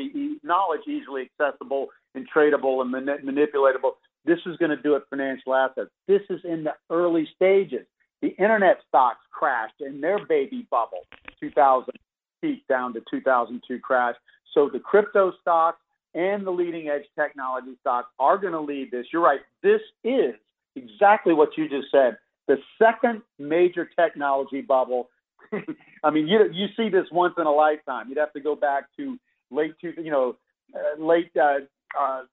[0.44, 3.92] knowledge easily accessible and tradable and manipulatable.
[4.26, 5.90] This is going to do it financial assets.
[6.08, 7.86] This is in the early stages.
[8.22, 11.06] The internet stocks crashed in their baby bubble,
[11.40, 11.94] 2000
[12.42, 14.16] peak down to 2002 crash.
[14.54, 15.80] So the crypto stocks
[16.16, 19.06] and the leading edge technology stocks are going to lead this.
[19.14, 19.42] You're right.
[19.62, 20.34] This is
[20.76, 22.18] exactly what you just said.
[22.48, 25.10] The second major technology bubble.
[26.04, 28.10] I mean, you you see this once in a lifetime.
[28.10, 29.18] You'd have to go back to
[29.52, 30.36] late two, you know,
[30.76, 31.60] uh, late uh,
[32.00, 32.24] uh,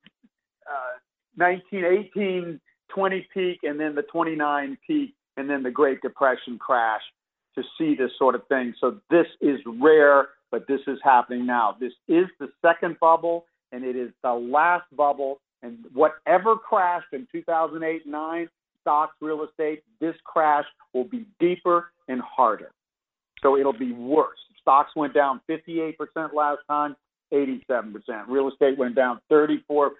[0.66, 0.94] uh,
[1.36, 7.02] 1918, 20 peak, and then the 29 peak, and then the Great Depression crash
[7.54, 8.74] to see this sort of thing.
[8.80, 11.76] So this is rare, but this is happening now.
[11.78, 15.40] This is the second bubble, and it is the last bubble.
[15.62, 18.48] And whatever crashed in 2008 9,
[18.80, 22.70] stocks, real estate, this crash will be deeper and harder.
[23.44, 24.38] So it'll be worse.
[24.60, 25.96] Stocks went down 58%
[26.32, 26.96] last time,
[27.32, 27.92] 87%.
[28.26, 29.90] Real estate went down 34%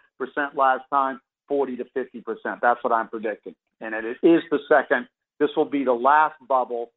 [0.55, 2.61] last time, 40 to 50%.
[2.63, 3.55] That's what I'm predicting.
[3.81, 5.09] And it is the second.
[5.39, 6.93] This will be the last bubble.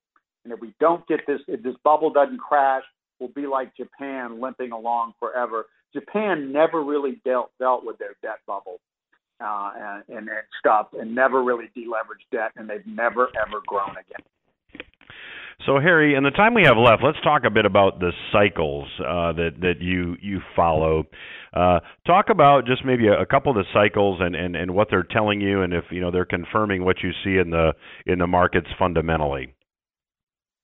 [0.45, 2.83] And if we don't get this, if this bubble doesn't crash,
[3.19, 5.65] we'll be like Japan limping along forever.
[5.93, 8.79] Japan never really dealt dealt with their debt bubble
[9.41, 9.71] uh,
[10.07, 10.29] and, and,
[10.59, 14.23] stuff, and never really deleveraged debt, and they've never ever grown again.
[15.65, 18.87] So Harry, in the time we have left, let's talk a bit about the cycles
[18.99, 21.05] uh, that that you you follow.
[21.53, 24.89] Uh, talk about just maybe a, a, couple of the cycles and, and, and what
[24.91, 27.73] they're telling you, and if you know they're confirming what you see in the
[28.05, 29.55] in the markets fundamentally.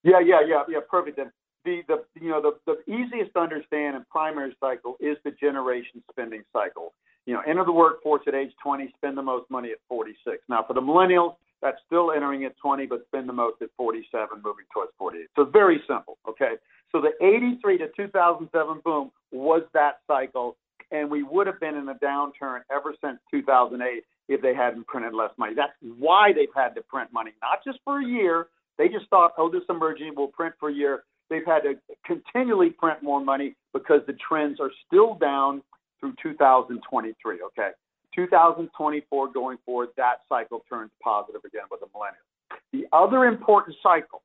[0.03, 0.79] Yeah, yeah, yeah, yeah.
[0.87, 1.17] Perfect.
[1.65, 6.03] The the you know the the easiest to understand and primary cycle is the generation
[6.11, 6.93] spending cycle.
[7.25, 10.43] You know, enter the workforce at age 20, spend the most money at 46.
[10.49, 14.27] Now, for the millennials, that's still entering at 20, but spend the most at 47,
[14.43, 15.27] moving towards 48.
[15.35, 16.55] So very simple, okay?
[16.91, 20.57] So the 83 to 2007 boom was that cycle,
[20.91, 25.13] and we would have been in a downturn ever since 2008 if they hadn't printed
[25.13, 25.53] less money.
[25.55, 28.47] That's why they've had to print money, not just for a year.
[28.77, 31.03] They just thought, oh, this emerging will print for a year.
[31.29, 35.63] They've had to continually print more money because the trends are still down
[35.99, 37.69] through 2023, okay?
[38.15, 42.59] 2024 going forward, that cycle turns positive again with the millennials.
[42.71, 44.21] The other important cycle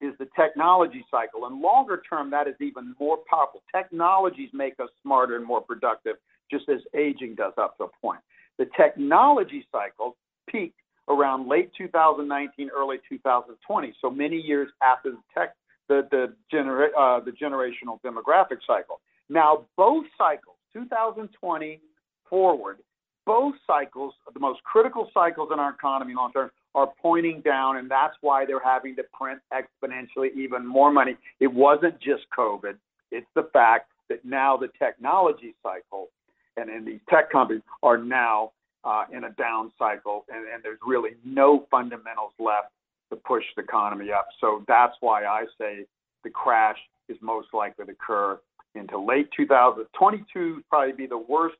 [0.00, 1.46] is the technology cycle.
[1.46, 3.62] And longer term, that is even more powerful.
[3.74, 6.16] Technologies make us smarter and more productive,
[6.50, 8.20] just as aging does up to a point.
[8.58, 10.16] The technology cycle
[10.48, 15.54] peaked around late 2019, early 2020, so many years after the tech,
[15.88, 19.00] the the, genera- uh, the generational demographic cycle.
[19.28, 21.80] Now, both cycles, 2020
[22.28, 22.78] forward,
[23.24, 27.90] both cycles, the most critical cycles in our economy long term, are pointing down, and
[27.90, 31.16] that's why they're having to print exponentially even more money.
[31.40, 32.76] It wasn't just COVID,
[33.10, 36.08] it's the fact that now the technology cycle
[36.56, 38.52] and, and these tech companies are now
[38.84, 42.68] uh, in a down cycle, and, and there's really no fundamentals left
[43.10, 44.28] to push the economy up.
[44.40, 45.86] So that's why I say
[46.24, 48.40] the crash is most likely to occur
[48.74, 51.56] into late 2022, probably be the worst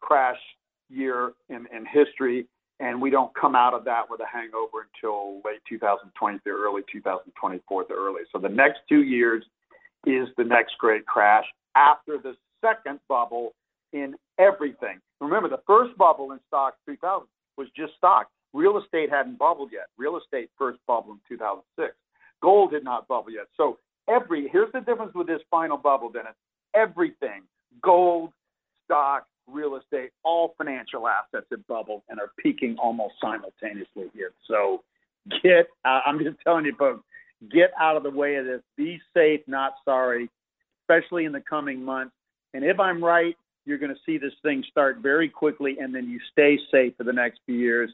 [0.00, 0.38] crash
[0.92, 2.46] year in, in history,
[2.80, 6.82] and we don't come out of that with a hangover until late 2020 to early
[6.90, 8.22] 2024 the early.
[8.32, 9.44] So the next two years
[10.06, 11.44] is the next great crash
[11.76, 13.54] after the second bubble
[13.92, 15.00] in everything.
[15.20, 17.26] Remember, the first bubble in stock 2000
[17.56, 18.28] was just stock.
[18.52, 19.86] Real estate hadn't bubbled yet.
[19.96, 21.94] Real estate first bubble in 2006.
[22.42, 23.46] Gold did not bubble yet.
[23.56, 26.34] So every here's the difference with this final bubble, Dennis.
[26.74, 27.42] Everything,
[27.82, 28.32] gold,
[28.84, 34.32] stock, real estate, all financial assets have bubbled and are peaking almost simultaneously here.
[34.48, 34.82] So
[35.42, 37.02] get, uh, I'm just telling you, folks,
[37.50, 38.60] get out of the way of this.
[38.76, 40.28] Be safe, not sorry,
[40.82, 42.14] especially in the coming months.
[42.54, 46.08] And if I'm right, you're going to see this thing start very quickly, and then
[46.08, 47.90] you stay safe for the next few years.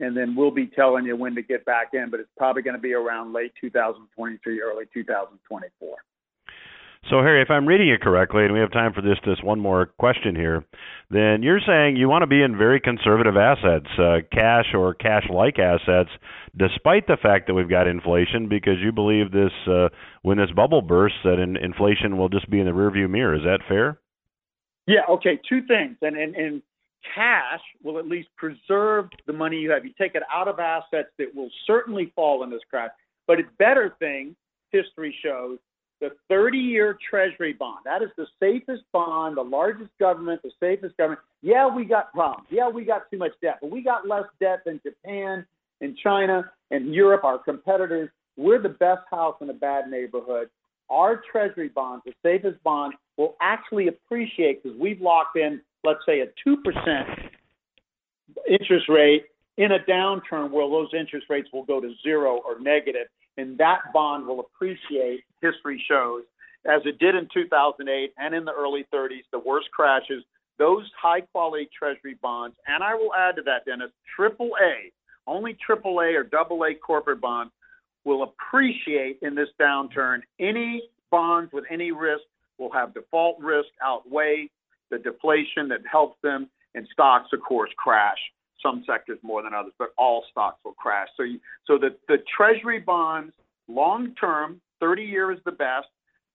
[0.00, 2.74] And then we'll be telling you when to get back in, but it's probably going
[2.74, 5.96] to be around late 2023, early 2024.
[7.10, 9.60] So, Harry, if I'm reading it correctly, and we have time for this, this one
[9.60, 10.64] more question here,
[11.10, 15.58] then you're saying you want to be in very conservative assets, uh, cash or cash-like
[15.58, 16.08] assets,
[16.56, 19.88] despite the fact that we've got inflation, because you believe this uh,
[20.22, 23.34] when this bubble bursts, that in, inflation will just be in the rearview mirror.
[23.34, 23.98] Is that fair?
[24.86, 25.02] Yeah.
[25.10, 25.38] Okay.
[25.46, 26.62] Two things, and and and
[27.14, 29.84] cash will at least preserve the money you have.
[29.84, 32.90] You take it out of assets that will certainly fall in this crash.
[33.26, 34.34] But a better thing,
[34.70, 35.58] history shows,
[36.04, 37.78] the 30 year treasury bond.
[37.86, 41.20] That is the safest bond, the largest government, the safest government.
[41.40, 42.46] Yeah, we got problems.
[42.50, 45.46] Yeah, we got too much debt, but we got less debt than Japan
[45.80, 48.10] and China and Europe, our competitors.
[48.36, 50.50] We're the best house in a bad neighborhood.
[50.90, 56.20] Our treasury bonds, the safest bond, will actually appreciate because we've locked in, let's say,
[56.20, 57.30] a 2%
[58.46, 59.24] interest rate
[59.56, 63.80] in a downturn where those interest rates will go to zero or negative, and that
[63.92, 66.22] bond will appreciate, history shows,
[66.66, 70.24] as it did in 2008 and in the early 30s, the worst crashes,
[70.58, 74.92] those high quality treasury bonds, and I will add to that, Dennis, triple A,
[75.26, 77.52] only triple A or double A corporate bonds
[78.04, 80.20] will appreciate in this downturn.
[80.38, 82.22] Any bonds with any risk
[82.58, 84.48] will have default risk outweigh
[84.90, 88.18] the deflation that helps them, and stocks, of course, crash
[88.64, 91.08] some sectors more than others, but all stocks will crash.
[91.16, 93.34] So, you, so the, the treasury bonds,
[93.68, 95.86] long term, 30 year is the best.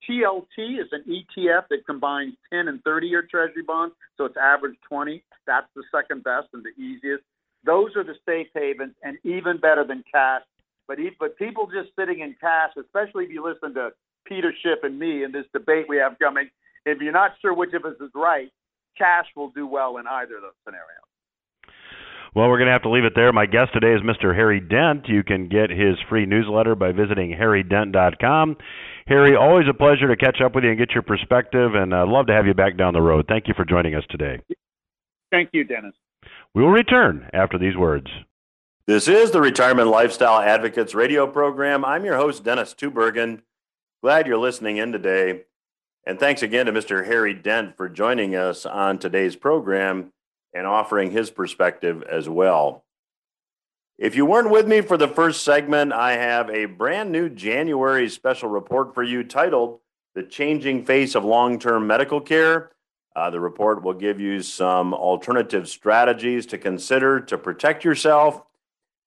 [0.10, 4.76] TLT is an ETF that combines 10 and 30 year treasury bonds, so it's average
[4.88, 5.24] 20.
[5.46, 7.24] That's the second best and the easiest.
[7.66, 10.42] Those are the safe havens and even better than cash.
[10.88, 13.92] But, but people just sitting in cash, especially if you listen to
[14.26, 16.50] Peter Schiff and me in this debate we have coming,
[16.86, 18.50] if you're not sure which of us is right,
[18.98, 21.10] cash will do well in either of those scenarios.
[22.36, 23.34] Well, we're going to have to leave it there.
[23.34, 24.36] My guest today is Mr.
[24.36, 25.08] Harry Dent.
[25.08, 28.58] You can get his free newsletter by visiting harrydent.com.
[29.08, 32.08] Harry, always a pleasure to catch up with you and get your perspective, and I'd
[32.08, 33.26] love to have you back down the road.
[33.28, 34.40] Thank you for joining us today.
[35.32, 35.96] Thank you, Dennis.
[36.54, 38.08] We will return after these words.
[38.86, 41.84] This is the Retirement Lifestyle Advocates radio program.
[41.84, 43.42] I'm your host, Dennis Tubbergen.
[44.04, 45.42] Glad you're listening in today.
[46.06, 47.06] And thanks again to Mr.
[47.06, 50.12] Harry Dent for joining us on today's program
[50.54, 52.84] and offering his perspective as well.
[53.98, 58.08] If you weren't with me for the first segment, I have a brand new January
[58.10, 59.80] special report for you titled
[60.16, 62.72] The Changing Face of Long Term Medical Care.
[63.16, 68.42] Uh, the report will give you some alternative strategies to consider to protect yourself.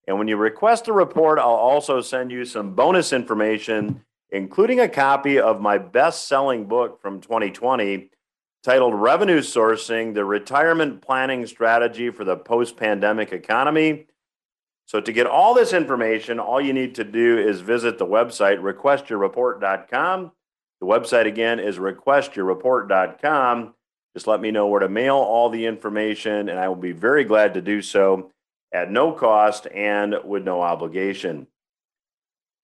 [0.07, 4.89] And when you request the report, I'll also send you some bonus information, including a
[4.89, 8.11] copy of my best selling book from 2020
[8.63, 14.07] titled Revenue Sourcing The Retirement Planning Strategy for the Post Pandemic Economy.
[14.85, 18.59] So, to get all this information, all you need to do is visit the website
[18.59, 20.31] requestyourreport.com.
[20.79, 23.73] The website again is requestyourreport.com.
[24.13, 27.23] Just let me know where to mail all the information, and I will be very
[27.23, 28.31] glad to do so
[28.71, 31.47] at no cost and with no obligation.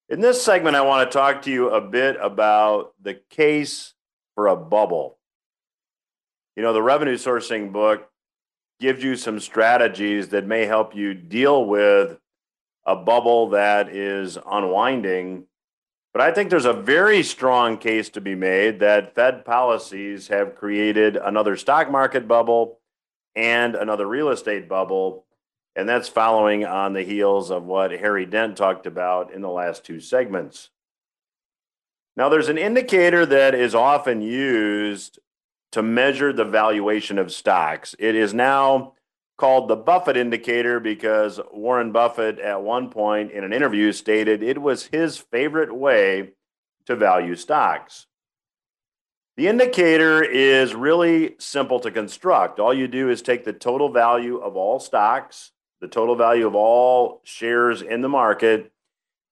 [0.10, 3.93] In this segment, I want to talk to you a bit about the case
[4.36, 5.18] for a bubble
[6.60, 8.10] you know, the revenue sourcing book
[8.82, 12.20] gives you some strategies that may help you deal with
[12.86, 15.45] a bubble that is unwinding.
[16.12, 20.57] But I think there's a very strong case to be made that Fed policies have
[20.57, 22.82] created another stock market bubble
[23.38, 25.24] and another real estate bubble.
[25.78, 29.86] And that's following on the heels of what Harry Dent talked about in the last
[29.86, 30.72] two segments.
[32.18, 35.20] Now, there's an indicator that is often used
[35.72, 37.95] to measure the valuation of stocks.
[37.99, 38.93] It is now
[39.38, 44.61] called the Buffett indicator because Warren Buffett, at one point in an interview, stated it
[44.61, 46.32] was his favorite way
[46.86, 48.07] to value stocks.
[49.38, 52.59] The indicator is really simple to construct.
[52.59, 56.55] All you do is take the total value of all stocks, the total value of
[56.55, 58.74] all shares in the market,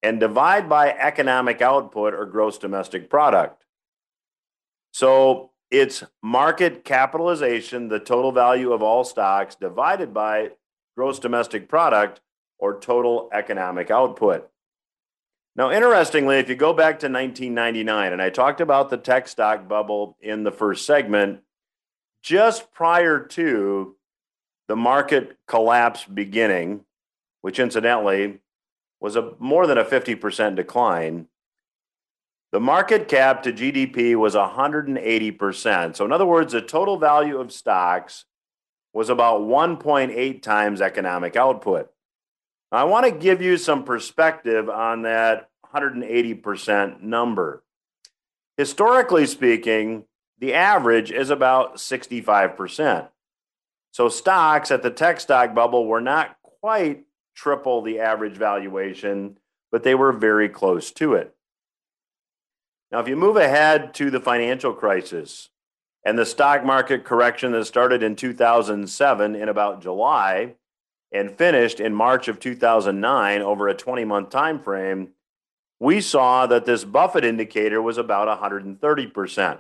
[0.01, 3.65] and divide by economic output or gross domestic product.
[4.93, 10.51] So it's market capitalization, the total value of all stocks, divided by
[10.95, 12.22] gross domestic product
[12.57, 14.49] or total economic output.
[15.55, 19.68] Now, interestingly, if you go back to 1999, and I talked about the tech stock
[19.68, 21.41] bubble in the first segment,
[22.22, 23.95] just prior to
[24.68, 26.82] the market collapse beginning,
[27.41, 28.39] which incidentally
[28.99, 31.28] was a more than a 50% decline,
[32.51, 35.95] the market cap to GDP was 180%.
[35.95, 38.25] So, in other words, the total value of stocks
[38.93, 41.91] was about 1.8 times economic output.
[42.71, 47.63] I want to give you some perspective on that 180% number.
[48.57, 50.05] Historically speaking,
[50.39, 53.09] the average is about 65%.
[53.91, 57.03] So stocks at the tech stock bubble were not quite
[57.35, 59.37] triple the average valuation,
[59.71, 61.36] but they were very close to it.
[62.91, 65.49] Now, if you move ahead to the financial crisis
[66.05, 70.55] and the stock market correction that started in 2007 in about July
[71.11, 75.09] and finished in March of 2009 over a 20 month time frame,
[75.79, 79.59] we saw that this Buffett indicator was about 130%.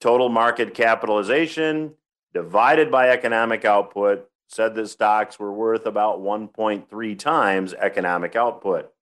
[0.00, 1.94] Total market capitalization
[2.34, 8.92] divided by economic output said that stocks were worth about 1.3 times economic output.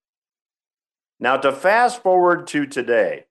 [1.20, 3.26] Now, to fast forward to today,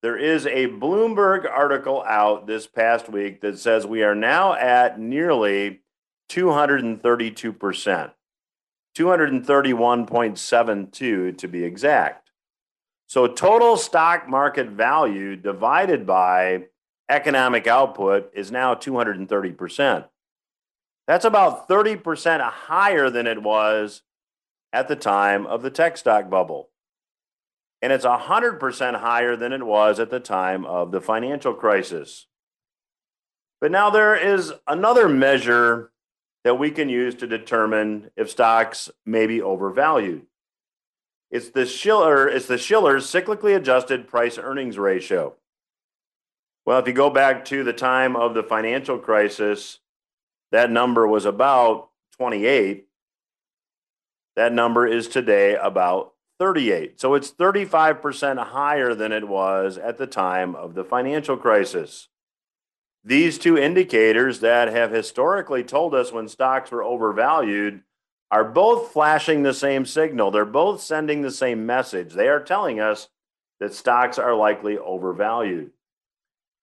[0.00, 5.00] there is a Bloomberg article out this past week that says we are now at
[5.00, 5.80] nearly
[6.30, 8.12] 232%,
[8.96, 12.30] 231.72 to be exact.
[13.06, 16.66] So, total stock market value divided by
[17.08, 20.04] economic output is now 230%.
[21.06, 24.02] That's about 30% higher than it was
[24.72, 26.70] at the time of the tech stock bubble.
[27.80, 32.26] And it's 100% higher than it was at the time of the financial crisis.
[33.60, 35.90] But now there is another measure
[36.44, 40.26] that we can use to determine if stocks may be overvalued.
[41.30, 45.34] It's the Shiller, it's the Shiller's cyclically adjusted price earnings ratio.
[46.64, 49.78] Well, if you go back to the time of the financial crisis,
[50.52, 52.87] that number was about 28.
[54.38, 57.00] That number is today about 38.
[57.00, 62.06] So it's 35% higher than it was at the time of the financial crisis.
[63.02, 67.82] These two indicators that have historically told us when stocks were overvalued
[68.30, 70.30] are both flashing the same signal.
[70.30, 72.12] They're both sending the same message.
[72.12, 73.08] They are telling us
[73.58, 75.72] that stocks are likely overvalued.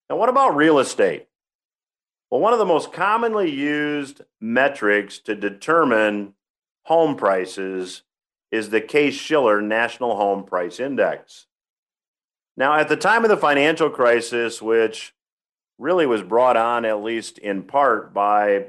[0.09, 1.28] Now, what about real estate?
[2.32, 6.36] Well, one of the most commonly used metrics to determine
[6.86, 8.03] home prices
[8.51, 11.47] is the Case Shiller National Home Price Index.
[12.57, 15.13] Now, at the time of the financial crisis, which
[15.77, 18.67] really was brought on at least in part by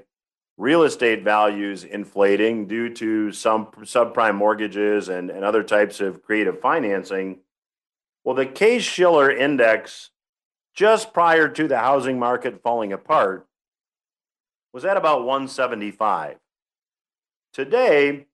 [0.56, 6.60] real estate values inflating due to some subprime mortgages and, and other types of creative
[6.60, 7.38] financing,
[8.24, 10.10] well, the Case Shiller Index
[10.74, 13.46] just prior to the housing market falling apart
[14.72, 16.38] was at about 175.
[17.56, 18.26] Today,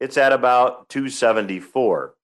[0.00, 2.14] it's at about 274.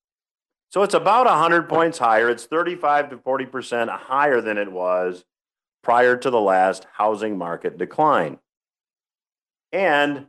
[0.71, 2.31] So it's about 100 points higher.
[2.31, 5.27] It's 35 to 40% higher than it was
[5.83, 8.39] prior to the last housing market decline.
[9.71, 10.29] And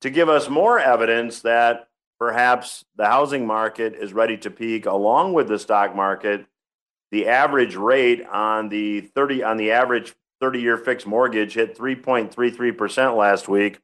[0.00, 5.34] to give us more evidence that perhaps the housing market is ready to peak along
[5.34, 6.46] with the stock market,
[7.10, 13.14] the average rate on the 30 on the average 30 year fixed mortgage hit 3.33%
[13.14, 13.80] last week.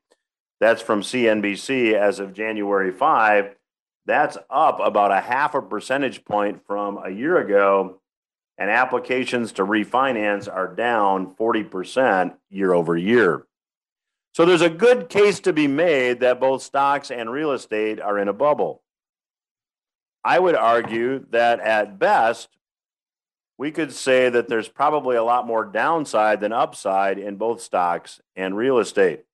[0.62, 3.56] That's from CNBC as of January 5.
[4.06, 7.98] That's up about a half a percentage point from a year ago.
[8.56, 13.44] And applications to refinance are down 40% year over year.
[14.34, 18.16] So there's a good case to be made that both stocks and real estate are
[18.16, 18.84] in a bubble.
[20.22, 22.56] I would argue that at best,
[23.58, 28.20] we could say that there's probably a lot more downside than upside in both stocks
[28.36, 29.24] and real estate.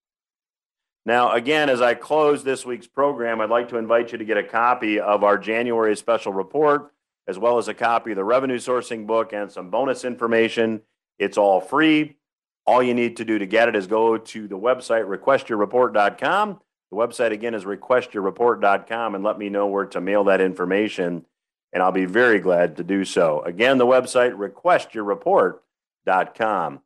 [1.09, 4.37] Now, again, as I close this week's program, I'd like to invite you to get
[4.37, 6.93] a copy of our January special report,
[7.27, 10.83] as well as a copy of the revenue sourcing book and some bonus information.
[11.19, 12.19] It's all free.
[12.67, 16.61] All you need to do to get it is go to the website, requestyourreport.com.
[16.91, 21.25] The website again is requestyourreport.com and let me know where to mail that information
[21.73, 23.41] and I'll be very glad to do so.
[23.45, 26.81] Again, the website requestyourreport.com.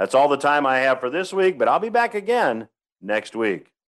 [0.00, 2.66] That's all the time I have for this week, but I'll be back again
[3.00, 3.72] next week.